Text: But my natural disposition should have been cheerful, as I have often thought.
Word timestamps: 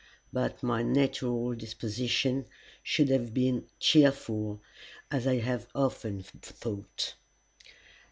But 0.33 0.63
my 0.63 0.81
natural 0.81 1.53
disposition 1.53 2.45
should 2.81 3.09
have 3.09 3.35
been 3.35 3.67
cheerful, 3.79 4.59
as 5.11 5.27
I 5.27 5.35
have 5.37 5.67
often 5.75 6.23
thought. 6.41 7.13